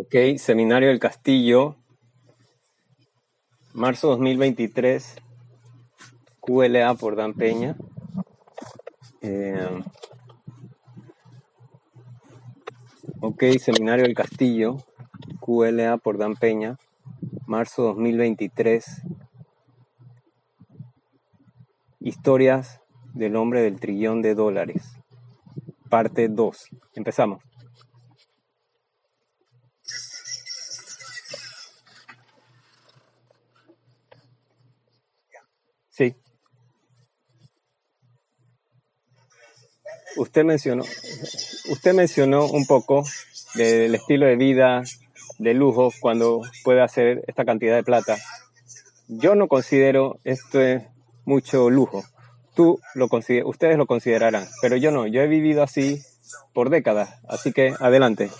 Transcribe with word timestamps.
Ok, 0.00 0.14
Seminario 0.36 0.90
del 0.90 1.00
Castillo, 1.00 1.74
marzo 3.72 4.10
2023, 4.10 5.16
QLA 6.38 6.94
por 6.94 7.16
Dan 7.16 7.34
Peña. 7.34 7.76
Eh, 9.22 9.82
ok, 13.20 13.42
Seminario 13.58 14.04
del 14.04 14.14
Castillo, 14.14 14.76
QLA 15.40 15.96
por 15.96 16.16
Dan 16.16 16.36
Peña, 16.36 16.78
marzo 17.46 17.82
2023. 17.82 19.02
Historias 21.98 22.82
del 23.14 23.34
hombre 23.34 23.62
del 23.62 23.80
trillón 23.80 24.22
de 24.22 24.36
dólares, 24.36 24.92
parte 25.90 26.28
2. 26.28 26.68
Empezamos. 26.94 27.42
Sí. 35.98 36.14
Usted 40.16 40.44
mencionó, 40.44 40.84
usted 41.70 41.92
mencionó 41.92 42.46
un 42.46 42.66
poco 42.66 43.04
del 43.56 43.96
estilo 43.96 44.26
de 44.26 44.36
vida 44.36 44.84
de 45.38 45.54
lujo 45.54 45.92
cuando 46.00 46.42
puede 46.62 46.82
hacer 46.82 47.24
esta 47.26 47.44
cantidad 47.44 47.74
de 47.74 47.82
plata. 47.82 48.16
Yo 49.08 49.34
no 49.34 49.48
considero 49.48 50.20
esto 50.22 50.60
mucho 51.24 51.68
lujo. 51.68 52.04
Tú 52.54 52.80
lo 52.94 53.08
consider, 53.08 53.44
ustedes 53.44 53.76
lo 53.76 53.86
considerarán, 53.86 54.46
pero 54.62 54.76
yo 54.76 54.92
no. 54.92 55.08
Yo 55.08 55.20
he 55.20 55.26
vivido 55.26 55.64
así 55.64 56.00
por 56.52 56.70
décadas, 56.70 57.18
así 57.28 57.52
que 57.52 57.74
adelante. 57.80 58.30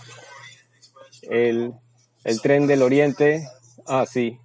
El, 1.22 1.74
el 2.22 2.40
tren 2.40 2.68
del 2.68 2.82
oriente, 2.82 3.48
ah, 3.84 4.06
sí. 4.06 4.38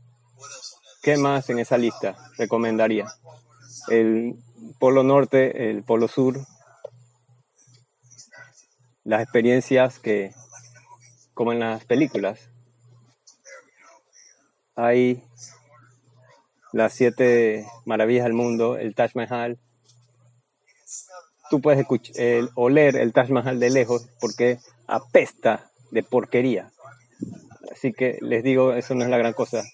¿Qué 1.03 1.17
más 1.17 1.49
en 1.49 1.59
esa 1.59 1.77
lista 1.77 2.15
recomendaría? 2.37 3.13
El 3.89 4.35
polo 4.79 5.03
norte, 5.03 5.69
el 5.69 5.83
polo 5.83 6.07
sur, 6.07 6.39
las 9.03 9.21
experiencias 9.21 9.99
que, 9.99 10.33
como 11.33 11.51
en 11.51 11.59
las 11.59 11.83
películas, 11.83 12.47
hay 14.77 15.21
las 16.71 16.93
siete 16.93 17.67
maravillas 17.83 18.23
del 18.23 18.33
mundo, 18.33 18.77
el 18.77 18.95
Taj 18.95 19.13
Mahal. 19.15 19.59
Tú 21.49 21.59
puedes 21.59 21.81
escuchar, 21.81 22.15
el, 22.17 22.49
oler 22.55 22.95
el 22.95 23.11
Taj 23.11 23.29
Mahal 23.29 23.59
de 23.59 23.71
lejos 23.71 24.07
porque 24.21 24.57
apesta 24.87 25.69
de 25.91 26.01
porquería. 26.01 26.71
Así 27.73 27.91
que 27.91 28.19
les 28.21 28.41
digo, 28.41 28.71
eso 28.71 28.95
no 28.95 29.03
es 29.03 29.09
la 29.09 29.17
gran 29.17 29.33
cosa 29.33 29.65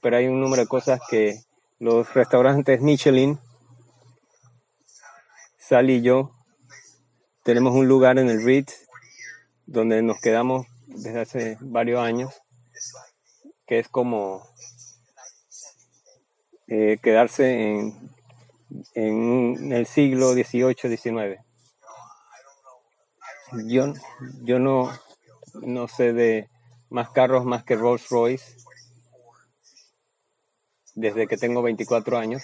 pero 0.00 0.16
hay 0.16 0.26
un 0.26 0.40
número 0.40 0.62
de 0.62 0.68
cosas 0.68 1.00
que 1.10 1.40
los 1.78 2.12
restaurantes 2.14 2.80
Michelin, 2.80 3.38
Sally 5.58 5.96
y 5.96 6.02
yo, 6.02 6.32
tenemos 7.44 7.74
un 7.74 7.88
lugar 7.88 8.18
en 8.18 8.28
el 8.28 8.44
Ritz 8.44 8.86
donde 9.66 10.02
nos 10.02 10.20
quedamos 10.20 10.66
desde 10.86 11.20
hace 11.20 11.58
varios 11.60 12.00
años, 12.00 12.34
que 13.66 13.78
es 13.78 13.88
como 13.88 14.42
eh, 16.66 16.98
quedarse 17.02 17.52
en, 17.52 18.10
en, 18.94 19.72
el 19.72 19.86
siglo 19.86 20.32
XVIII, 20.32 20.74
XIX. 20.74 21.40
Yo, 23.66 23.92
yo 24.42 24.58
no, 24.58 24.90
no 25.54 25.88
sé 25.88 26.12
de 26.12 26.48
más 26.90 27.10
carros 27.10 27.44
más 27.44 27.64
que 27.64 27.76
Rolls 27.76 28.08
Royce 28.08 28.56
desde 30.98 31.28
que 31.28 31.36
tengo 31.36 31.62
24 31.62 32.18
años. 32.18 32.42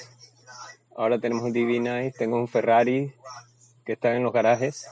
Ahora 0.97 1.19
tenemos 1.19 1.43
un 1.43 1.53
DB9, 1.53 2.15
tengo 2.17 2.39
un 2.39 2.47
Ferrari 2.47 3.13
que 3.85 3.95
está 3.95 4.15
en 4.15 4.23
los 4.23 4.33
garajes. 4.33 4.87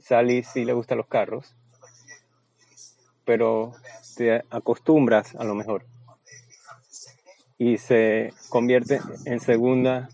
Sally 0.00 0.44
sí 0.44 0.64
le 0.64 0.72
gustan 0.72 0.98
los 0.98 1.08
carros, 1.08 1.52
pero 3.24 3.72
te 4.16 4.44
acostumbras 4.50 5.34
a 5.34 5.42
lo 5.42 5.56
mejor 5.56 5.84
y 7.58 7.78
se 7.78 8.32
convierte 8.48 9.00
en 9.24 9.40
segunda 9.40 10.08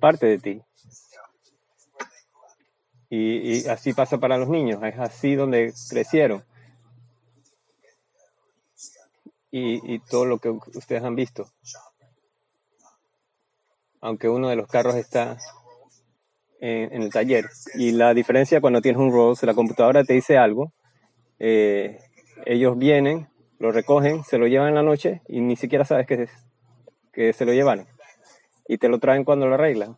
parte 0.00 0.26
de 0.26 0.38
ti. 0.38 0.62
Y, 3.10 3.58
y 3.58 3.68
así 3.68 3.92
pasa 3.92 4.18
para 4.18 4.38
los 4.38 4.48
niños, 4.48 4.82
es 4.82 4.98
así 4.98 5.34
donde 5.34 5.74
crecieron 5.90 6.42
y, 9.58 9.98
todo 10.00 10.26
lo 10.26 10.38
que 10.38 10.50
ustedes 10.50 11.02
han 11.02 11.14
visto. 11.14 11.46
Aunque 14.00 14.28
uno 14.28 14.48
de 14.48 14.56
los 14.56 14.68
carros 14.68 14.94
está 14.96 15.38
en, 16.60 17.02
el 17.02 17.10
taller. 17.10 17.46
Y 17.74 17.92
la 17.92 18.12
diferencia 18.14 18.60
cuando 18.60 18.82
tienes 18.82 19.00
un 19.00 19.12
Rolls, 19.12 19.42
la 19.44 19.54
computadora 19.54 20.04
te 20.04 20.14
dice 20.14 20.36
algo, 20.36 20.72
eh, 21.38 21.98
ellos 22.44 22.76
vienen, 22.76 23.28
lo 23.58 23.72
recogen, 23.72 24.24
se 24.24 24.38
lo 24.38 24.46
llevan 24.46 24.68
en 24.68 24.74
la 24.74 24.82
noche 24.82 25.22
y 25.28 25.40
ni 25.40 25.56
siquiera 25.56 25.84
sabes 25.84 26.06
que, 26.06 26.28
que 27.12 27.32
se 27.32 27.46
lo 27.46 27.52
llevaron. 27.52 27.86
Y 28.68 28.78
te 28.78 28.88
lo 28.88 28.98
traen 28.98 29.24
cuando 29.24 29.46
lo 29.46 29.54
arreglan. 29.54 29.96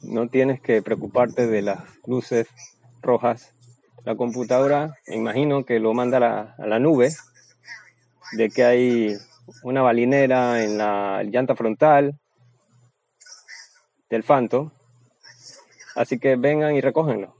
No 0.00 0.28
tienes 0.28 0.60
que 0.60 0.80
preocuparte 0.80 1.46
de 1.46 1.62
las 1.62 1.80
luces 2.06 2.46
rojas 3.02 3.53
la 4.04 4.16
computadora, 4.16 4.98
me 5.06 5.16
imagino 5.16 5.64
que 5.64 5.80
lo 5.80 5.94
manda 5.94 6.18
a 6.58 6.66
la, 6.66 6.78
nube, 6.78 7.10
de 8.32 8.50
que 8.50 8.64
hay 8.64 9.16
una 9.62 9.82
balinera 9.82 10.62
en 10.62 10.78
la 10.78 11.22
llanta 11.24 11.56
frontal 11.56 12.18
del 14.10 14.22
Fanto. 14.22 14.72
Así 15.96 16.18
que 16.18 16.36
vengan 16.36 16.74
y 16.74 16.80
recógenlo. 16.80 17.34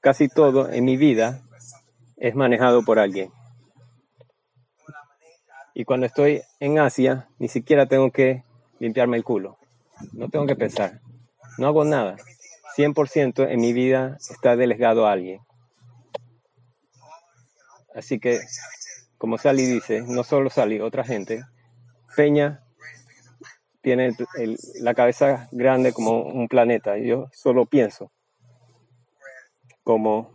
Casi 0.00 0.28
todo 0.28 0.70
en 0.70 0.84
mi 0.84 0.96
vida 0.96 1.42
es 2.16 2.34
manejado 2.34 2.84
por 2.84 2.98
alguien. 2.98 3.30
Y 5.74 5.84
cuando 5.84 6.06
estoy 6.06 6.42
en 6.60 6.78
Asia, 6.78 7.28
ni 7.38 7.48
siquiera 7.48 7.86
tengo 7.86 8.10
que 8.10 8.44
limpiarme 8.80 9.16
el 9.16 9.24
culo. 9.24 9.58
No 10.12 10.28
tengo 10.28 10.46
que 10.46 10.56
pensar. 10.56 11.00
No 11.56 11.68
hago 11.68 11.84
nada. 11.84 12.16
100% 12.78 13.48
en 13.50 13.60
mi 13.60 13.72
vida 13.72 14.18
está 14.30 14.54
delegado 14.54 15.04
a 15.04 15.12
alguien. 15.12 15.40
Así 17.92 18.20
que, 18.20 18.38
como 19.18 19.36
Sally 19.36 19.66
dice, 19.66 20.02
no 20.06 20.22
solo 20.22 20.48
Sally, 20.48 20.78
otra 20.78 21.02
gente, 21.02 21.42
Peña 22.14 22.62
tiene 23.82 24.14
la 24.80 24.94
cabeza 24.94 25.48
grande 25.50 25.92
como 25.92 26.22
un 26.22 26.46
planeta. 26.46 26.96
Yo 26.98 27.26
solo 27.32 27.66
pienso 27.66 28.12
como, 29.82 30.30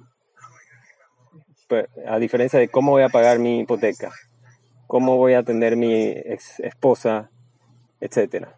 a 2.05 2.19
diferencia 2.19 2.59
de 2.59 2.67
cómo 2.67 2.91
voy 2.91 3.03
a 3.03 3.09
pagar 3.09 3.39
mi 3.39 3.61
hipoteca, 3.61 4.11
cómo 4.87 5.15
voy 5.15 5.35
a 5.35 5.39
atender 5.39 5.77
mi 5.77 6.09
ex 6.09 6.59
esposa, 6.59 7.29
etcétera. 8.01 8.57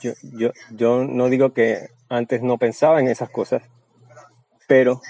Yo, 0.00 0.12
yo, 0.22 0.52
yo 0.70 1.04
no 1.04 1.28
digo 1.28 1.52
que 1.52 1.90
antes 2.08 2.42
no 2.42 2.58
pensaba 2.58 3.00
en 3.00 3.08
esas 3.08 3.30
cosas, 3.30 3.62
pero, 4.66 5.00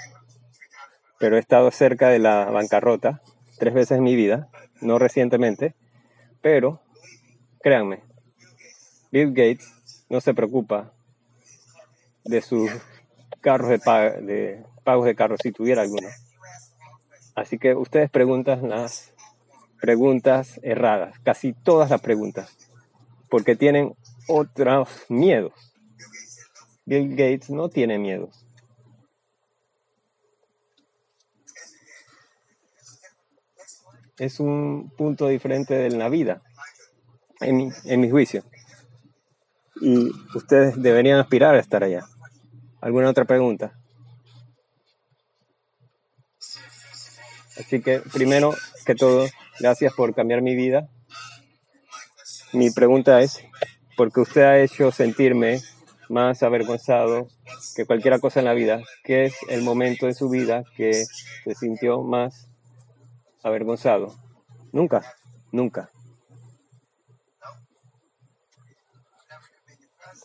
pero 1.19 1.37
he 1.37 1.39
estado 1.39 1.71
cerca 1.71 2.09
de 2.09 2.19
la 2.19 2.45
bancarrota 2.45 3.21
tres 3.57 3.73
veces 3.73 3.97
en 3.97 4.03
mi 4.03 4.15
vida, 4.15 4.49
no 4.81 4.99
recientemente, 4.99 5.73
pero 6.41 6.81
créanme, 7.61 8.03
Bill 9.11 9.29
Gates 9.29 9.71
no 10.09 10.21
se 10.21 10.33
preocupa 10.33 10.91
de 12.23 12.41
sus 12.41 12.69
carros 13.41 13.69
de, 13.69 13.77
de 13.77 14.63
pagos 14.83 15.05
de 15.05 15.15
carros 15.15 15.39
si 15.41 15.51
tuviera 15.51 15.81
alguno. 15.81 16.07
Así 17.35 17.57
que 17.57 17.73
ustedes 17.75 18.09
preguntan 18.09 18.69
las 18.69 19.13
preguntas 19.81 20.59
erradas, 20.63 21.17
casi 21.23 21.53
todas 21.53 21.89
las 21.89 22.01
preguntas, 22.01 22.55
porque 23.29 23.55
tienen 23.55 23.95
otros 24.27 24.89
miedos. 25.09 25.53
Bill 26.85 27.09
Gates 27.09 27.49
no 27.49 27.69
tiene 27.69 27.97
miedos. 27.97 28.45
Es 34.17 34.39
un 34.39 34.91
punto 34.95 35.27
diferente 35.27 35.73
de 35.73 35.89
la 35.89 36.07
vida, 36.07 36.41
en 37.41 37.57
mi, 37.57 37.69
en 37.85 37.99
mi 37.99 38.09
juicio. 38.09 38.43
Y 39.81 40.11
ustedes 40.35 40.81
deberían 40.81 41.19
aspirar 41.19 41.55
a 41.55 41.59
estar 41.59 41.83
allá. 41.83 42.05
¿Alguna 42.79 43.09
otra 43.09 43.25
pregunta? 43.25 43.73
Así 47.57 47.81
que 47.81 47.99
primero 47.99 48.53
que 48.85 48.95
todo, 48.95 49.27
gracias 49.59 49.93
por 49.93 50.13
cambiar 50.13 50.41
mi 50.41 50.55
vida. 50.55 50.89
Mi 52.51 52.71
pregunta 52.71 53.21
es, 53.21 53.39
¿por 53.95 54.11
qué 54.11 54.21
usted 54.21 54.41
ha 54.41 54.59
hecho 54.59 54.91
sentirme 54.91 55.61
más 56.09 56.43
avergonzado 56.43 57.27
que 57.75 57.85
cualquier 57.85 58.19
cosa 58.19 58.39
en 58.39 58.45
la 58.45 58.53
vida, 58.53 58.81
¿qué 59.03 59.25
es 59.25 59.35
el 59.49 59.63
momento 59.63 60.05
de 60.05 60.13
su 60.13 60.29
vida 60.29 60.63
que 60.75 61.05
se 61.43 61.55
sintió 61.55 62.01
más 62.01 62.47
avergonzado? 63.43 64.15
Nunca, 64.71 65.03
nunca. 65.51 65.89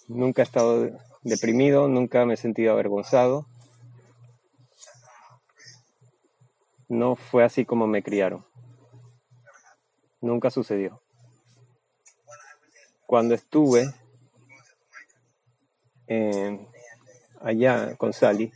Nunca 0.09 0.43
he 0.43 0.45
estado 0.45 0.91
deprimido, 1.23 1.89
nunca 1.89 2.25
me 2.25 2.35
he 2.35 2.37
sentido 2.37 2.73
avergonzado. 2.73 3.47
No 6.89 7.17
fue 7.17 7.45
así 7.45 7.67
como 7.67 7.87
me 7.87 8.03
criaron. 8.03 8.45
Nunca 10.21 10.51
sucedió. 10.51 11.03
Cuando 13.09 13.35
estuve 13.35 13.91
allá 17.41 17.97
con 17.97 18.13
Sally 18.13 18.53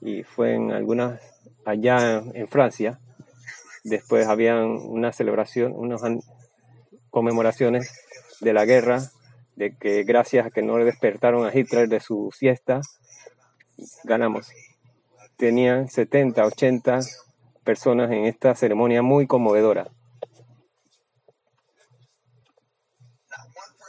y 0.00 0.24
fue 0.24 0.54
en 0.54 0.72
algunas 0.72 1.20
allá 1.64 2.24
en 2.34 2.48
Francia. 2.48 2.98
Después 3.84 4.26
habían 4.26 4.64
una 4.64 5.12
celebración, 5.12 5.74
unas 5.76 6.02
conmemoraciones 7.08 7.88
de 8.40 8.52
la 8.52 8.64
guerra, 8.64 9.00
de 9.54 9.76
que 9.76 10.02
gracias 10.02 10.46
a 10.46 10.50
que 10.50 10.62
no 10.62 10.76
le 10.76 10.86
despertaron 10.86 11.46
a 11.46 11.56
Hitler 11.56 11.88
de 11.88 12.00
su 12.00 12.30
siesta, 12.36 12.80
ganamos. 14.02 14.50
Tenían 15.36 15.88
70, 15.88 16.44
80 16.44 16.98
personas 17.62 18.10
en 18.10 18.24
esta 18.24 18.56
ceremonia 18.56 19.02
muy 19.02 19.28
conmovedora. 19.28 19.86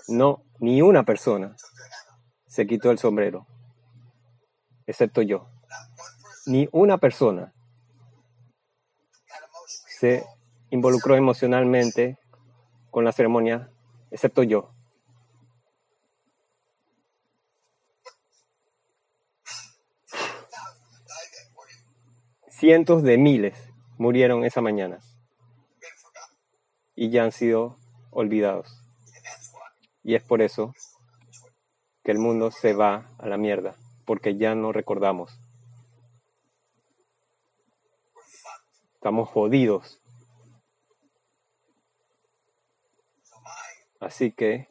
No, 0.08 0.44
ni 0.60 0.82
una 0.82 1.04
persona 1.04 1.56
se 2.46 2.68
quitó 2.68 2.92
el 2.92 3.00
sombrero, 3.00 3.48
excepto 4.86 5.22
yo. 5.24 5.50
Ni 6.46 6.70
una 6.72 7.00
persona 7.00 7.54
se 10.00 10.24
involucró 10.70 11.16
emocionalmente 11.16 12.20
con 12.92 13.04
la 13.04 13.12
ceremonia, 13.12 13.72
excepto 14.12 14.44
yo. 14.44 14.72
Cientos 22.48 23.04
de 23.04 23.18
miles 23.18 23.70
murieron 23.98 24.46
esa 24.46 24.62
mañana 24.62 25.00
y 26.96 27.10
ya 27.10 27.24
han 27.24 27.32
sido 27.32 27.78
olvidados. 28.12 28.85
Y 30.06 30.14
es 30.14 30.22
por 30.22 30.44
eso 30.44 30.76
que 32.04 32.12
el 32.12 32.20
mundo 32.20 32.52
se 32.52 32.74
va 32.74 33.10
a 33.18 33.28
la 33.28 33.38
mierda, 33.38 33.76
porque 34.06 34.38
ya 34.38 34.54
no 34.54 34.72
recordamos. 34.72 35.36
Estamos 38.94 39.28
jodidos. 39.30 40.00
Así 44.00 44.32
que 44.32 44.68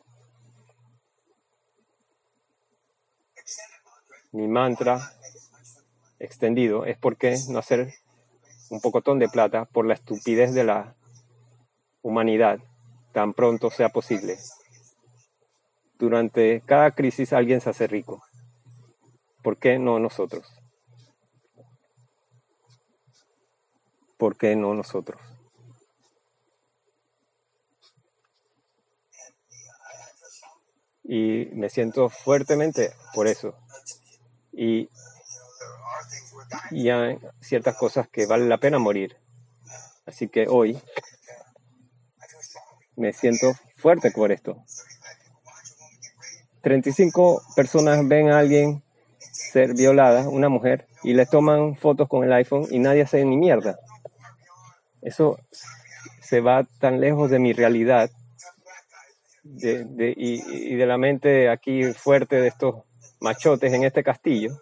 mi 4.30 4.46
mantra 4.46 5.00
extendido 6.20 6.84
es 6.84 6.96
porque 6.96 7.36
no 7.48 7.58
hacer 7.58 7.92
un 8.70 8.80
pocotón 8.80 9.18
de 9.18 9.28
plata 9.28 9.64
por 9.64 9.84
la 9.84 9.94
estupidez 9.94 10.54
de 10.54 10.62
la 10.62 10.94
humanidad 12.02 12.60
tan 13.12 13.34
pronto 13.34 13.70
sea 13.70 13.88
posible 13.88 14.38
durante 16.04 16.62
cada 16.66 16.90
crisis 16.90 17.32
alguien 17.32 17.62
se 17.62 17.70
hace 17.70 17.86
rico. 17.86 18.22
¿Por 19.42 19.56
qué 19.56 19.78
no 19.78 19.98
nosotros? 19.98 20.46
¿Por 24.18 24.36
qué 24.36 24.54
no 24.54 24.74
nosotros? 24.74 25.20
Y 31.02 31.46
me 31.52 31.70
siento 31.70 32.10
fuertemente 32.10 32.92
por 33.14 33.26
eso. 33.26 33.54
Y, 34.52 34.88
y 36.70 36.90
hay 36.90 37.18
ciertas 37.40 37.76
cosas 37.76 38.08
que 38.08 38.26
vale 38.26 38.46
la 38.46 38.58
pena 38.58 38.78
morir. 38.78 39.16
Así 40.06 40.28
que 40.28 40.46
hoy 40.48 40.78
me 42.96 43.12
siento 43.12 43.52
fuerte 43.76 44.10
por 44.10 44.32
esto. 44.32 44.64
35 46.64 47.42
personas 47.54 48.08
ven 48.08 48.30
a 48.30 48.38
alguien 48.38 48.82
ser 49.18 49.74
violada, 49.74 50.28
una 50.28 50.48
mujer, 50.48 50.86
y 51.02 51.12
le 51.12 51.26
toman 51.26 51.76
fotos 51.76 52.08
con 52.08 52.24
el 52.24 52.32
iPhone 52.32 52.66
y 52.70 52.78
nadie 52.78 53.02
hace 53.02 53.22
ni 53.24 53.36
mierda. 53.36 53.78
Eso 55.02 55.38
se 56.20 56.40
va 56.40 56.64
tan 56.80 57.00
lejos 57.00 57.30
de 57.30 57.38
mi 57.38 57.52
realidad 57.52 58.10
y, 59.44 60.72
y 60.72 60.74
de 60.74 60.86
la 60.86 60.96
mente 60.96 61.50
aquí 61.50 61.92
fuerte 61.92 62.36
de 62.36 62.48
estos 62.48 62.76
machotes 63.20 63.70
en 63.70 63.84
este 63.84 64.02
castillo, 64.02 64.58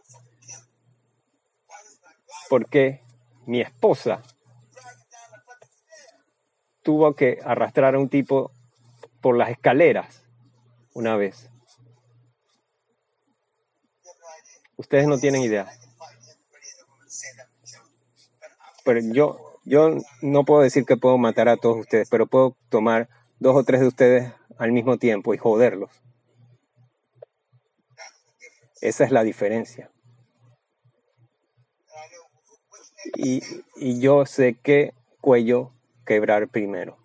porque 2.51 3.01
mi 3.47 3.61
esposa 3.61 4.23
tuvo 6.83 7.15
que 7.15 7.39
arrastrar 7.45 7.95
a 7.95 7.99
un 8.01 8.09
tipo 8.09 8.51
por 9.21 9.39
las 9.39 9.51
escaleras 9.51 10.25
una 10.95 11.17
vez. 11.17 11.52
Ustedes 14.77 15.07
no 15.07 15.19
tienen 15.19 15.43
idea. 15.43 15.67
Pero 18.85 19.01
yo, 19.01 19.61
yo 19.65 19.97
no 20.23 20.45
puedo 20.45 20.63
decir 20.63 20.85
que 20.85 20.97
puedo 20.97 21.19
matar 21.19 21.49
a 21.49 21.57
todos 21.57 21.79
ustedes, 21.79 22.09
pero 22.09 22.27
puedo 22.27 22.57
tomar 22.69 23.09
dos 23.39 23.57
o 23.57 23.65
tres 23.65 23.81
de 23.81 23.87
ustedes 23.87 24.33
al 24.59 24.73
mismo 24.73 24.99
tiempo 24.99 25.35
y 25.35 25.39
joderlos. 25.39 25.91
Esa 28.81 29.05
es 29.05 29.13
la 29.13 29.23
diferencia. 29.23 29.91
Y, 33.17 33.43
y 33.77 34.01
yo 34.01 34.27
sé 34.27 34.57
qué 34.61 34.93
cuello 35.21 35.73
quebrar 36.05 36.49
primero. 36.49 36.99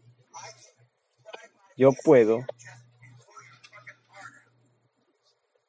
Yo 1.76 1.92
puedo 2.04 2.46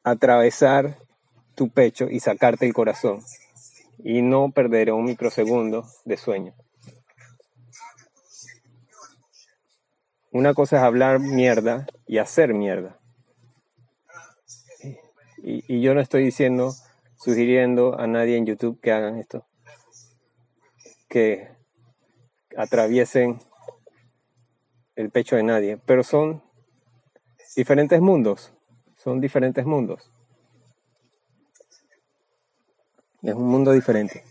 atravesar 0.02 0.96
tu 1.58 1.70
pecho 1.70 2.08
y 2.08 2.20
sacarte 2.20 2.66
el 2.66 2.72
corazón 2.72 3.20
y 4.04 4.22
no 4.22 4.52
perder 4.52 4.92
un 4.92 5.06
microsegundo 5.06 5.84
de 6.04 6.16
sueño. 6.16 6.54
Una 10.30 10.54
cosa 10.54 10.76
es 10.76 10.82
hablar 10.84 11.18
mierda 11.18 11.88
y 12.06 12.18
hacer 12.18 12.54
mierda. 12.54 13.00
Y, 15.38 15.64
y, 15.66 15.80
yo 15.80 15.94
no 15.94 16.00
estoy 16.00 16.24
diciendo, 16.24 16.74
sugiriendo 17.16 17.98
a 17.98 18.06
nadie 18.06 18.36
en 18.36 18.46
YouTube 18.46 18.80
que 18.80 18.92
hagan 18.92 19.18
esto. 19.18 19.44
Que 21.08 21.48
atraviesen 22.56 23.40
el 24.94 25.10
pecho 25.10 25.34
de 25.34 25.42
nadie. 25.42 25.76
Pero 25.86 26.04
son 26.04 26.40
diferentes 27.56 28.00
mundos. 28.00 28.52
Son 28.96 29.20
diferentes 29.20 29.64
mundos. 29.64 30.12
Es 33.22 33.34
un 33.34 33.48
mundo 33.48 33.72
diferente. 33.72 34.24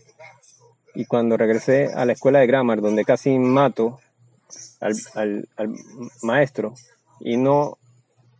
Y 0.94 1.04
cuando 1.04 1.36
regresé 1.36 1.92
a 1.94 2.04
la 2.04 2.12
escuela 2.12 2.40
de 2.40 2.46
Grammar, 2.46 2.80
donde 2.80 3.04
casi 3.04 3.38
mato 3.38 4.00
al, 4.80 4.94
al, 5.14 5.48
al 5.56 5.74
maestro, 6.22 6.74
y 7.20 7.36
no, 7.36 7.78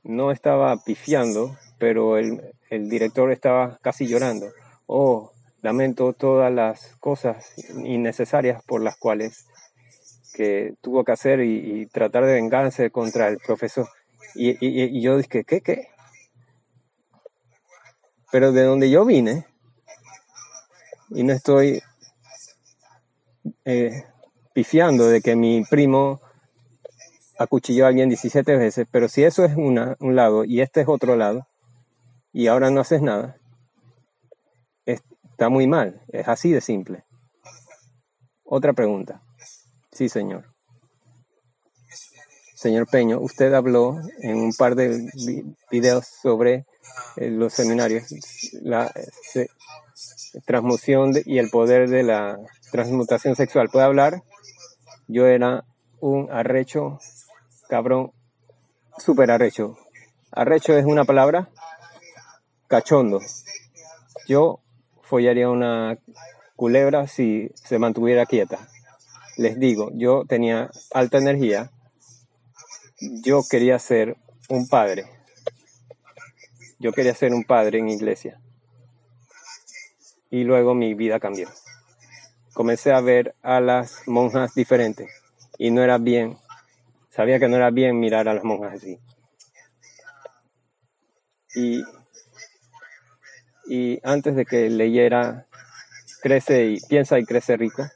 no 0.02 0.30
estaba 0.32 0.76
pifiando, 0.82 1.56
pero 1.78 2.16
el, 2.16 2.54
el 2.70 2.88
director 2.88 3.30
estaba 3.30 3.78
casi 3.82 4.06
llorando. 4.06 4.48
Oh, 4.86 5.32
lamento 5.62 6.12
todas 6.12 6.52
las 6.52 6.96
cosas 7.00 7.52
innecesarias 7.84 8.62
por 8.64 8.82
las 8.82 8.96
cuales 8.96 9.46
que 10.34 10.74
tuvo 10.80 11.04
que 11.04 11.12
hacer 11.12 11.40
y, 11.40 11.86
tratar 11.86 12.24
de 12.24 12.34
vengarse 12.34 12.90
contra 12.90 13.28
el 13.28 13.38
profesor. 13.38 13.88
Y, 14.34 14.50
y, 14.64 14.84
y 14.84 15.00
yo 15.00 15.16
dije, 15.16 15.44
¿qué, 15.44 15.60
qué? 15.60 15.88
Pero 18.30 18.52
de 18.52 18.62
donde 18.62 18.90
yo 18.90 19.04
vine, 19.04 19.46
y 21.10 21.22
no 21.22 21.32
estoy 21.32 21.82
eh, 23.64 24.04
pifiando 24.52 25.08
de 25.08 25.20
que 25.20 25.36
mi 25.36 25.64
primo 25.64 26.20
acuchilló 27.38 27.84
a 27.84 27.88
alguien 27.88 28.08
17 28.08 28.56
veces, 28.56 28.86
pero 28.90 29.08
si 29.08 29.24
eso 29.24 29.44
es 29.44 29.56
una, 29.56 29.96
un 30.00 30.16
lado 30.16 30.44
y 30.44 30.60
este 30.60 30.80
es 30.80 30.88
otro 30.88 31.16
lado, 31.16 31.46
y 32.32 32.48
ahora 32.48 32.70
no 32.70 32.80
haces 32.80 33.00
nada, 33.00 33.36
está 34.84 35.48
muy 35.48 35.66
mal, 35.66 36.02
es 36.08 36.26
así 36.26 36.50
de 36.50 36.60
simple. 36.60 37.04
Otra 38.44 38.72
pregunta. 38.72 39.22
Sí, 39.92 40.08
señor. 40.08 40.46
Señor 42.54 42.88
Peño, 42.88 43.20
usted 43.20 43.54
habló 43.54 44.00
en 44.20 44.36
un 44.36 44.52
par 44.52 44.74
de 44.74 45.08
videos 45.70 46.08
sobre 46.20 46.66
eh, 47.16 47.30
los 47.30 47.52
seminarios, 47.52 48.04
la 48.62 48.92
transmutación 50.44 51.12
y 51.24 51.38
el 51.38 51.50
poder 51.50 51.88
de 51.88 52.02
la 52.02 52.38
transmutación 52.70 53.36
sexual. 53.36 53.68
¿Puede 53.70 53.86
hablar? 53.86 54.22
Yo 55.06 55.26
era 55.26 55.64
un 56.00 56.30
arrecho, 56.30 56.98
cabrón, 57.68 58.12
súper 58.98 59.30
arrecho. 59.30 59.76
Arrecho 60.30 60.76
es 60.76 60.84
una 60.84 61.04
palabra 61.04 61.48
cachondo. 62.66 63.20
Yo 64.26 64.60
follaría 65.02 65.48
una 65.48 65.98
culebra 66.56 67.06
si 67.06 67.50
se 67.54 67.78
mantuviera 67.78 68.26
quieta. 68.26 68.58
Les 69.36 69.58
digo, 69.58 69.90
yo 69.94 70.24
tenía 70.28 70.70
alta 70.92 71.18
energía, 71.18 71.70
yo 73.00 73.42
quería 73.48 73.78
ser 73.78 74.16
un 74.48 74.68
padre. 74.68 75.06
Yo 76.80 76.92
quería 76.92 77.14
ser 77.14 77.32
un 77.32 77.44
padre 77.44 77.78
en 77.78 77.88
iglesia. 77.88 78.40
Y 80.30 80.44
luego 80.44 80.74
mi 80.74 80.94
vida 80.94 81.20
cambió. 81.20 81.48
Comencé 82.52 82.92
a 82.92 83.00
ver 83.00 83.34
a 83.42 83.60
las 83.60 84.06
monjas 84.06 84.54
diferentes 84.54 85.10
y 85.58 85.70
no 85.70 85.82
era 85.82 85.98
bien. 85.98 86.36
Sabía 87.10 87.38
que 87.38 87.48
no 87.48 87.56
era 87.56 87.70
bien 87.70 87.98
mirar 87.98 88.28
a 88.28 88.34
las 88.34 88.44
monjas 88.44 88.74
así. 88.74 88.98
Y, 91.54 91.82
y 93.68 94.00
antes 94.02 94.36
de 94.36 94.44
que 94.44 94.68
leyera 94.70 95.48
Crece 96.20 96.66
y 96.66 96.80
piensa 96.80 97.16
y 97.20 97.24
crece 97.24 97.56
rico, 97.56 97.86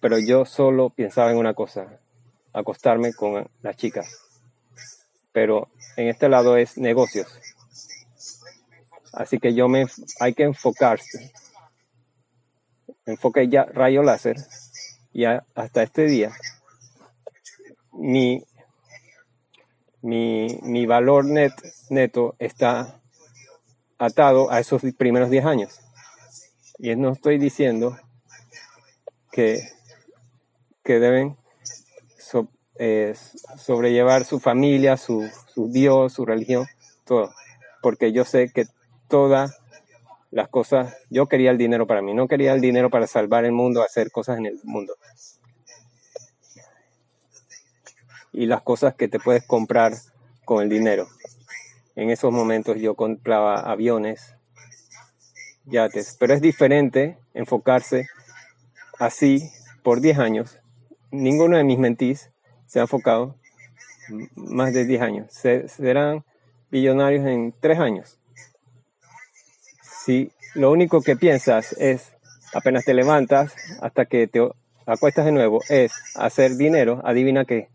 pero 0.00 0.18
yo 0.18 0.46
solo 0.46 0.88
pensaba 0.88 1.30
en 1.30 1.36
una 1.36 1.52
cosa, 1.52 2.00
acostarme 2.54 3.12
con 3.12 3.50
las 3.60 3.76
chicas. 3.76 4.18
Pero 5.30 5.68
en 5.98 6.08
este 6.08 6.30
lado 6.30 6.56
es 6.56 6.78
negocios. 6.78 7.38
Así 9.16 9.38
que 9.38 9.54
yo 9.54 9.66
me, 9.66 9.86
hay 10.20 10.34
que 10.34 10.42
enfocarse. 10.42 11.32
Enfoque 13.06 13.48
ya 13.48 13.64
rayo 13.64 14.02
láser 14.02 14.36
y 15.12 15.24
hasta 15.24 15.82
este 15.82 16.04
día 16.04 16.32
mi, 17.92 18.44
mi, 20.02 20.58
mi 20.62 20.84
valor 20.84 21.24
net, 21.24 21.52
neto 21.88 22.36
está 22.38 23.00
atado 23.96 24.50
a 24.50 24.60
esos 24.60 24.82
primeros 24.98 25.30
10 25.30 25.46
años. 25.46 25.80
Y 26.78 26.94
no 26.94 27.12
estoy 27.12 27.38
diciendo 27.38 27.96
que, 29.32 29.66
que 30.84 31.00
deben 31.00 31.38
eh, 32.78 33.14
sobrellevar 33.56 34.26
su 34.26 34.40
familia, 34.40 34.98
su, 34.98 35.26
su 35.54 35.68
Dios, 35.72 36.12
su 36.12 36.26
religión, 36.26 36.66
todo. 37.04 37.32
Porque 37.80 38.12
yo 38.12 38.26
sé 38.26 38.50
que 38.52 38.66
todas 39.08 39.60
las 40.30 40.48
cosas, 40.48 40.96
yo 41.08 41.26
quería 41.28 41.50
el 41.50 41.58
dinero 41.58 41.86
para 41.86 42.02
mí, 42.02 42.12
no 42.12 42.28
quería 42.28 42.52
el 42.52 42.60
dinero 42.60 42.90
para 42.90 43.06
salvar 43.06 43.44
el 43.44 43.52
mundo, 43.52 43.82
hacer 43.82 44.10
cosas 44.10 44.38
en 44.38 44.46
el 44.46 44.60
mundo. 44.64 44.94
Y 48.32 48.46
las 48.46 48.62
cosas 48.62 48.94
que 48.94 49.08
te 49.08 49.18
puedes 49.18 49.46
comprar 49.46 49.94
con 50.44 50.62
el 50.62 50.68
dinero. 50.68 51.08
En 51.94 52.10
esos 52.10 52.32
momentos 52.32 52.78
yo 52.78 52.94
compraba 52.94 53.60
aviones, 53.60 54.36
yates, 55.64 56.16
pero 56.20 56.34
es 56.34 56.42
diferente 56.42 57.18
enfocarse 57.32 58.06
así 58.98 59.50
por 59.82 60.00
10 60.00 60.18
años. 60.18 60.58
Ninguno 61.10 61.56
de 61.56 61.64
mis 61.64 61.78
mentís 61.78 62.30
se 62.66 62.78
ha 62.78 62.82
enfocado 62.82 63.36
más 64.34 64.74
de 64.74 64.84
10 64.84 65.00
años. 65.00 65.32
serán 65.32 66.24
billonarios 66.70 67.24
en 67.26 67.54
3 67.58 67.78
años. 67.78 68.18
Si 70.06 70.30
lo 70.54 70.70
único 70.70 71.02
que 71.02 71.16
piensas 71.16 71.72
es, 71.72 72.12
apenas 72.54 72.84
te 72.84 72.94
levantas 72.94 73.52
hasta 73.80 74.06
que 74.06 74.28
te 74.28 74.40
acuestas 74.86 75.24
de 75.24 75.32
nuevo, 75.32 75.60
es 75.68 75.92
hacer 76.14 76.52
dinero, 76.52 77.00
adivina 77.04 77.44
qué. 77.44 77.68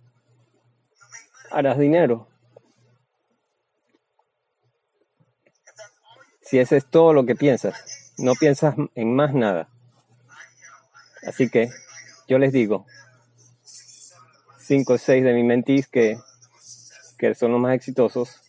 Harás 1.51 1.77
dinero. 1.77 2.29
Si 6.39 6.57
ese 6.57 6.77
es 6.77 6.85
todo 6.85 7.11
lo 7.11 7.25
que 7.25 7.35
piensas, 7.35 8.13
no 8.17 8.31
piensas 8.35 8.75
en 8.95 9.13
más 9.13 9.33
nada. 9.33 9.67
Así 11.27 11.49
que 11.49 11.69
yo 12.29 12.39
les 12.39 12.53
digo, 12.53 12.85
cinco 14.57 14.93
o 14.93 14.97
seis 14.97 15.21
de 15.25 15.33
mis 15.33 15.43
mentís 15.43 15.89
que, 15.89 16.17
que 17.17 17.35
son 17.35 17.51
los 17.51 17.59
más 17.59 17.75
exitosos, 17.75 18.39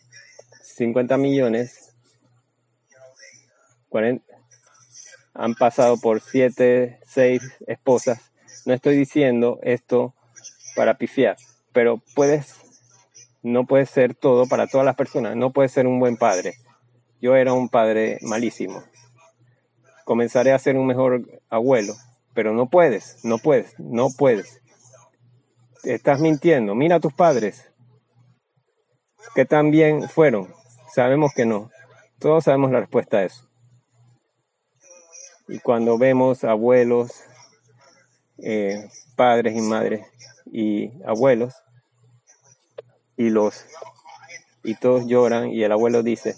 50 0.63 1.17
millones, 1.17 1.82
40, 3.93 4.25
han 5.35 5.53
pasado 5.53 5.97
por 5.97 6.19
siete, 6.19 6.99
seis 7.05 7.43
esposas. 7.67 8.31
No 8.65 8.73
estoy 8.73 8.97
diciendo 8.97 9.59
esto 9.61 10.15
para 10.75 10.97
pifiar, 10.97 11.37
pero 11.73 12.01
puedes, 12.15 12.55
no 13.43 13.67
puedes 13.67 13.91
ser 13.91 14.15
todo 14.15 14.47
para 14.47 14.65
todas 14.65 14.83
las 14.83 14.95
personas, 14.95 15.35
no 15.35 15.51
puedes 15.51 15.71
ser 15.71 15.85
un 15.85 15.99
buen 15.99 16.17
padre, 16.17 16.55
yo 17.21 17.35
era 17.35 17.53
un 17.53 17.69
padre 17.69 18.17
malísimo. 18.23 18.83
Comenzaré 20.05 20.53
a 20.53 20.59
ser 20.59 20.75
un 20.75 20.87
mejor 20.87 21.43
abuelo, 21.47 21.93
pero 22.33 22.51
no 22.51 22.71
puedes, 22.71 23.23
no 23.23 23.37
puedes, 23.37 23.79
no 23.79 24.07
puedes. 24.09 24.59
Estás 25.83 26.19
mintiendo. 26.19 26.73
Mira 26.73 26.95
a 26.95 26.99
tus 26.99 27.13
padres. 27.13 27.71
Que 29.35 29.45
también 29.45 30.09
fueron. 30.09 30.51
Sabemos 30.91 31.31
que 31.35 31.45
no. 31.45 31.69
Todos 32.17 32.45
sabemos 32.45 32.71
la 32.71 32.79
respuesta 32.79 33.17
a 33.17 33.23
eso. 33.25 33.52
Y 35.47 35.59
cuando 35.59 35.97
vemos 35.97 36.43
abuelos, 36.43 37.11
eh, 38.37 38.89
padres 39.15 39.55
y 39.55 39.61
madres 39.61 40.05
y 40.51 40.91
abuelos, 41.05 41.53
y 43.17 43.29
los 43.29 43.65
y 44.63 44.75
todos 44.75 45.05
lloran 45.05 45.49
y 45.49 45.63
el 45.63 45.71
abuelo 45.71 46.03
dice, 46.03 46.35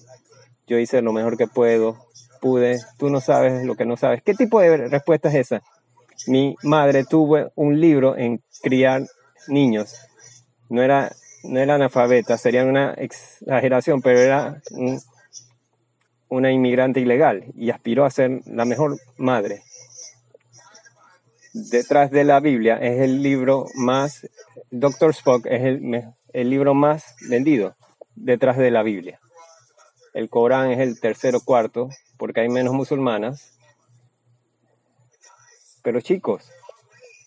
yo 0.67 0.79
hice 0.79 1.01
lo 1.01 1.13
mejor 1.13 1.37
que 1.37 1.47
puedo, 1.47 2.07
pude, 2.41 2.79
tú 2.97 3.09
no 3.09 3.21
sabes 3.21 3.65
lo 3.65 3.75
que 3.75 3.85
no 3.85 3.97
sabes. 3.97 4.23
¿Qué 4.23 4.33
tipo 4.33 4.59
de 4.59 4.77
respuesta 4.87 5.29
es 5.29 5.35
esa? 5.35 5.61
Mi 6.27 6.55
madre 6.63 7.03
tuvo 7.03 7.51
un 7.55 7.79
libro 7.79 8.17
en 8.17 8.41
criar 8.61 9.03
niños. 9.47 9.95
No 10.69 10.81
era, 10.81 11.11
no 11.43 11.59
era 11.59 11.75
analfabeta, 11.75 12.37
sería 12.37 12.63
una 12.65 12.93
exageración, 12.93 14.01
pero 14.01 14.19
era 14.19 14.61
una 16.29 16.51
inmigrante 16.51 16.99
ilegal 16.99 17.45
y 17.55 17.69
aspiró 17.69 18.05
a 18.05 18.11
ser 18.11 18.41
la 18.45 18.65
mejor 18.65 18.97
madre. 19.17 19.63
Detrás 21.53 22.11
de 22.11 22.23
la 22.23 22.39
Biblia 22.39 22.77
es 22.77 22.99
el 22.99 23.21
libro 23.21 23.67
más, 23.75 24.27
Doctor 24.71 25.11
Spock 25.11 25.45
es 25.45 25.63
el, 25.63 26.03
el 26.33 26.49
libro 26.49 26.73
más 26.73 27.15
vendido 27.29 27.75
detrás 28.15 28.57
de 28.57 28.71
la 28.71 28.83
Biblia. 28.83 29.19
El 30.13 30.29
Corán 30.29 30.71
es 30.71 30.79
el 30.79 30.99
tercero 30.99 31.41
cuarto, 31.41 31.89
porque 32.17 32.41
hay 32.41 32.49
menos 32.49 32.73
musulmanas. 32.73 33.57
Pero 35.83 36.01
chicos, 36.01 36.49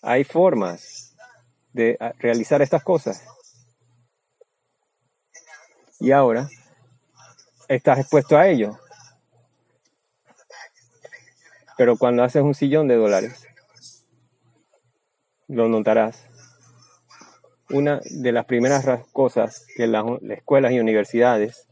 hay 0.01 0.23
formas 0.23 1.15
de 1.73 1.97
realizar 2.17 2.61
estas 2.61 2.83
cosas. 2.83 3.23
Y 5.99 6.11
ahora 6.11 6.49
estás 7.67 7.99
expuesto 7.99 8.37
a 8.37 8.47
ello. 8.47 8.77
Pero 11.79 11.95
cuando 11.95 12.25
haces 12.25 12.41
un 12.43 12.53
sillón 12.53 12.89
de 12.89 12.97
dólares, 12.97 13.47
lo 15.47 15.69
notarás. 15.69 16.25
Una 17.69 18.01
de 18.03 18.33
las 18.33 18.43
primeras 18.43 18.85
cosas 19.13 19.65
que 19.77 19.87
las 19.87 20.03
escuelas 20.29 20.73
y 20.73 20.81
universidades 20.81 21.69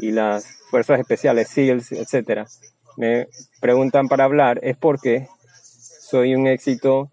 y 0.00 0.10
las 0.10 0.46
fuerzas 0.68 0.98
especiales, 0.98 1.48
SEALs, 1.48 1.92
etcétera, 1.92 2.48
me 2.96 3.28
preguntan 3.60 4.08
para 4.08 4.24
hablar 4.24 4.58
es 4.64 4.76
porque 4.76 5.28
soy 6.00 6.34
un 6.34 6.48
éxito 6.48 7.12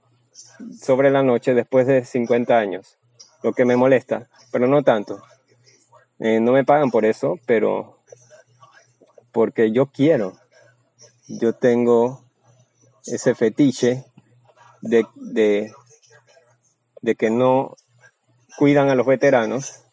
sobre 0.82 1.12
la 1.12 1.22
noche 1.22 1.54
después 1.54 1.86
de 1.86 2.04
50 2.04 2.58
años, 2.58 2.98
lo 3.44 3.54
que 3.54 3.64
me 3.64 3.76
molesta, 3.76 4.28
pero 4.52 4.66
no 4.66 4.82
tanto. 4.82 5.22
Eh, 6.18 6.40
no 6.40 6.52
me 6.52 6.66
pagan 6.66 6.90
por 6.90 7.06
eso, 7.06 7.38
pero 7.46 8.00
porque 9.32 9.72
yo 9.72 9.86
quiero. 9.86 10.34
Yo 11.28 11.54
tengo 11.54 12.24
ese 13.06 13.34
fetiche 13.34 14.06
de, 14.82 15.08
de, 15.16 15.74
de 17.02 17.16
que 17.16 17.32
no 17.32 17.76
cuidan 18.58 18.90
a 18.90 18.96
los 18.96 19.08
veteranos, 19.08 19.84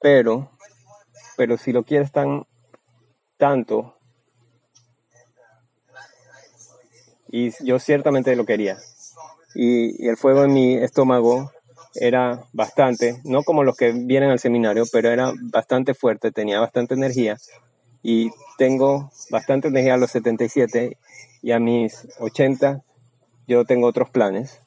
pero, 0.00 0.50
pero 1.36 1.56
si 1.56 1.72
lo 1.72 1.84
quieres 1.84 2.10
tan 2.10 2.46
tanto, 3.36 3.96
y 7.28 7.52
yo 7.64 7.78
ciertamente 7.78 8.34
lo 8.34 8.44
quería, 8.44 8.76
y, 9.54 10.04
y 10.04 10.08
el 10.08 10.16
fuego 10.16 10.44
en 10.44 10.52
mi 10.52 10.74
estómago 10.74 11.52
era 11.94 12.44
bastante, 12.52 13.20
no 13.24 13.44
como 13.44 13.62
los 13.62 13.76
que 13.76 13.92
vienen 13.92 14.30
al 14.30 14.40
seminario, 14.40 14.84
pero 14.90 15.10
era 15.10 15.32
bastante 15.52 15.94
fuerte, 15.94 16.32
tenía 16.32 16.58
bastante 16.58 16.94
energía 16.94 17.36
y 18.02 18.30
tengo 18.58 19.10
bastante 19.30 19.68
energía 19.68 19.94
a 19.94 19.98
los 19.98 20.10
77 20.10 20.96
y 21.42 21.52
a 21.52 21.58
mis 21.58 22.08
80 22.18 22.82
yo 23.46 23.64
tengo 23.64 23.86
otros 23.86 24.10
planes, 24.10 24.60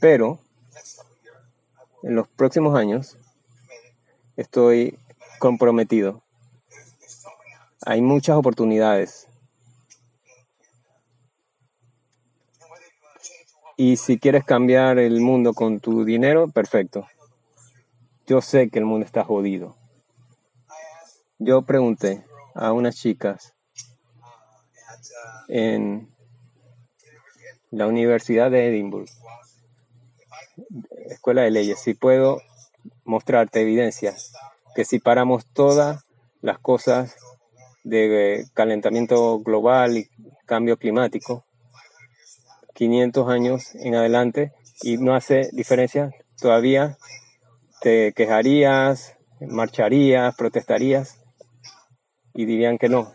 pero 0.00 0.38
en 2.02 2.14
los 2.14 2.28
próximos 2.28 2.76
años 2.78 3.18
estoy 4.36 4.98
comprometido. 5.38 6.22
Hay 7.84 8.00
muchas 8.00 8.36
oportunidades. 8.36 9.26
Y 13.76 13.96
si 13.96 14.18
quieres 14.18 14.44
cambiar 14.44 14.98
el 14.98 15.20
mundo 15.20 15.52
con 15.52 15.80
tu 15.80 16.04
dinero, 16.04 16.48
perfecto. 16.48 17.06
Yo 18.26 18.40
sé 18.40 18.70
que 18.70 18.78
el 18.78 18.84
mundo 18.84 19.04
está 19.04 19.24
jodido. 19.24 19.76
Yo 21.38 21.62
pregunté 21.62 22.24
a 22.54 22.72
unas 22.72 22.96
chicas 22.96 23.54
en 25.48 26.14
la 27.70 27.86
Universidad 27.86 28.50
de 28.50 28.68
Edimburgo, 28.68 29.10
Escuela 31.06 31.42
de 31.42 31.50
Leyes, 31.50 31.80
si 31.80 31.94
puedo 31.94 32.40
mostrarte 33.04 33.60
evidencia 33.60 34.14
que 34.74 34.84
si 34.84 34.98
paramos 34.98 35.46
todas 35.46 36.04
las 36.40 36.58
cosas 36.58 37.16
de 37.82 38.46
calentamiento 38.54 39.40
global 39.40 39.98
y 39.98 40.08
cambio 40.46 40.76
climático, 40.76 41.44
500 42.74 43.28
años 43.28 43.74
en 43.74 43.94
adelante 43.94 44.52
y 44.82 44.96
no 44.96 45.14
hace 45.14 45.48
diferencia, 45.52 46.10
todavía 46.40 46.98
te 47.80 48.12
quejarías, 48.14 49.16
marcharías, 49.40 50.34
protestarías 50.36 51.23
y 52.34 52.44
dirían 52.44 52.78
que 52.78 52.88
no. 52.88 53.14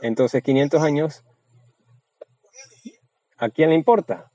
Entonces 0.00 0.42
500 0.42 0.82
años, 0.82 1.24
¿a 3.36 3.50
quién 3.50 3.70
le 3.70 3.76
importa? 3.76 4.32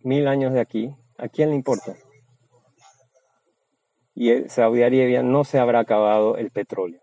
Mil 0.00 0.28
años 0.28 0.52
de 0.52 0.60
aquí, 0.60 0.94
¿a 1.16 1.28
quién 1.28 1.50
le 1.50 1.56
importa? 1.56 1.96
Y 4.14 4.30
en 4.30 4.50
Saudi 4.50 4.82
Arabia 4.82 5.22
no 5.22 5.44
se 5.44 5.58
habrá 5.58 5.80
acabado 5.80 6.36
el 6.36 6.50
petróleo. 6.50 7.00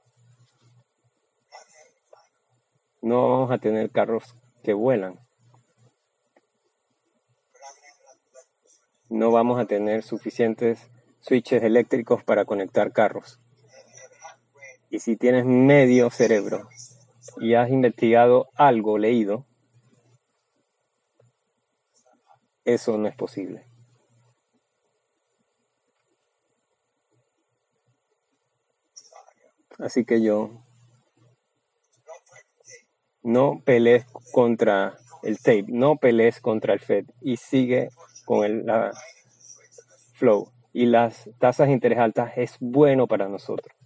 No 3.01 3.29
vamos 3.29 3.51
a 3.51 3.57
tener 3.57 3.89
carros 3.91 4.35
que 4.61 4.73
vuelan. 4.73 5.19
No 9.07 9.31
vamos 9.31 9.59
a 9.59 9.65
tener 9.65 10.03
suficientes 10.03 10.91
switches 11.21 11.63
eléctricos 11.63 12.23
para 12.23 12.45
conectar 12.45 12.91
carros. 12.91 13.39
Y 14.89 14.99
si 14.99 15.15
tienes 15.15 15.45
medio 15.45 16.09
cerebro 16.09 16.67
y 17.39 17.53
has 17.53 17.69
investigado 17.69 18.49
algo, 18.55 18.97
leído, 18.97 19.45
eso 22.65 22.97
no 22.97 23.07
es 23.07 23.15
posible. 23.15 23.65
Así 29.77 30.03
que 30.05 30.21
yo 30.21 30.65
no 33.21 33.61
pelees 33.63 34.05
contra 34.33 34.97
el 35.23 35.37
tape, 35.37 35.65
no 35.67 35.97
pelees 35.97 36.41
contra 36.41 36.73
el 36.73 36.79
Fed 36.79 37.05
y 37.21 37.37
sigue 37.37 37.89
con 38.25 38.43
el 38.43 38.65
la 38.65 38.91
flow. 40.13 40.51
Y 40.73 40.85
las 40.85 41.29
tasas 41.39 41.67
de 41.67 41.73
interés 41.73 41.99
altas 41.99 42.33
es 42.35 42.57
bueno 42.59 43.07
para 43.07 43.29
nosotros. 43.29 43.78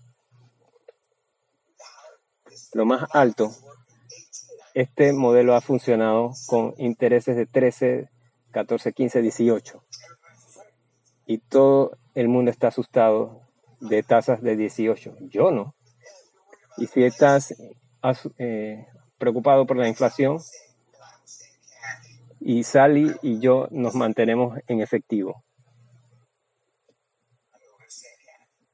Lo 2.73 2.86
más 2.86 3.07
alto, 3.13 3.51
este 4.73 5.13
modelo 5.13 5.55
ha 5.55 5.62
funcionado 5.62 6.31
con 6.47 6.73
intereses 6.77 7.36
de 7.36 7.45
13, 7.45 8.09
14, 8.51 8.93
15, 8.93 9.21
18. 9.21 9.83
Y 11.27 11.38
todo 11.38 11.97
el 12.15 12.27
mundo 12.29 12.49
está 12.49 12.69
asustado 12.69 13.41
de 13.79 14.01
tasas 14.01 14.41
de 14.41 14.55
18. 14.57 15.17
Yo 15.21 15.51
no. 15.51 15.75
Y 16.77 16.88
si 16.88 17.03
estás 17.03 17.53
eh, 18.39 18.88
preocupado 19.19 19.67
por 19.67 19.77
la 19.77 19.88
inflación 19.88 20.39
y 22.39 22.63
Sally 22.63 23.13
y 23.21 23.39
yo 23.39 23.67
nos 23.69 23.93
mantenemos 23.93 24.57
en 24.67 24.81
efectivo. 24.81 25.43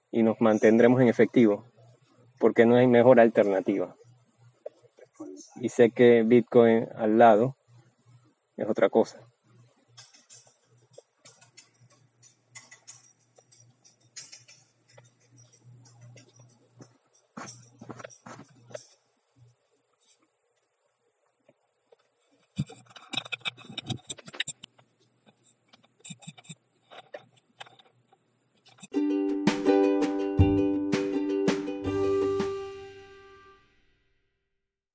Y 0.09 0.23
nos 0.23 0.39
mantendremos 0.39 1.01
en 1.01 1.09
efectivo 1.09 1.69
porque 2.39 2.65
no 2.65 2.75
hay 2.77 2.87
mejor 2.87 3.19
alternativa. 3.19 3.95
Y 5.61 5.69
sé 5.69 5.91
que 5.91 6.23
Bitcoin 6.23 6.87
al 6.95 7.17
lado 7.17 7.55
es 8.55 8.67
otra 8.67 8.89
cosa. 8.89 9.28